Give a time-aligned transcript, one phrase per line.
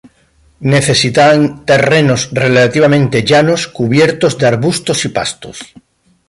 [0.75, 5.59] Necesitan terrenos relativamente llanos, cubiertos de arbustos y pastos.